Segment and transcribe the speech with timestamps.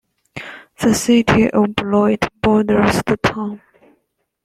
[0.81, 3.61] The city of Beloit borders the town.